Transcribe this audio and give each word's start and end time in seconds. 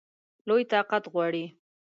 لوی 0.47 0.63
طاقت 0.73 1.03
غواړي. 1.13 1.45